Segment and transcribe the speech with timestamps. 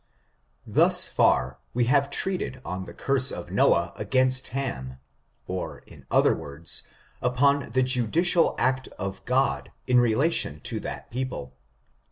[0.65, 4.97] Thus far we have treated on the curse of Noah against Ham,
[5.45, 6.81] or, in other words,
[7.21, 11.53] upon the judicial act of God, in relation to that people.